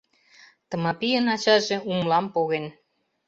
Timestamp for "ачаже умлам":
1.33-2.25